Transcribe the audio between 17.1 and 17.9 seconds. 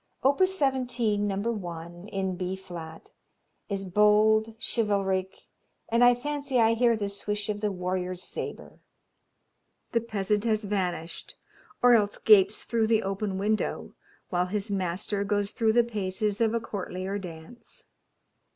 dance.